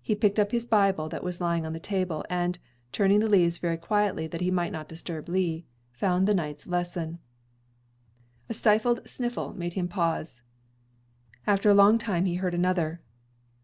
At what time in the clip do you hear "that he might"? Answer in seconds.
4.28-4.70